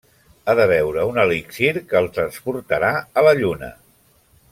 Ha 0.45 0.53
de 0.59 0.63
beure 0.71 1.03
un 1.09 1.19
elixir 1.23 1.69
que 1.91 1.99
el 1.99 2.09
transportarà 2.15 2.91
a 3.21 3.25
la 3.29 3.35
Lluna. 3.43 3.71